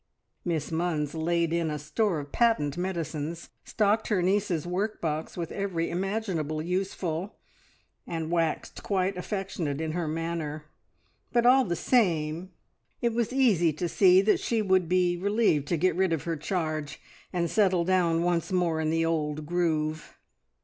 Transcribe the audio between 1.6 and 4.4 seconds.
a store of patent medicines, stocked her